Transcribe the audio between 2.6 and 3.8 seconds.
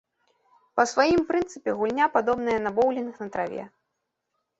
на боўлінг на траве.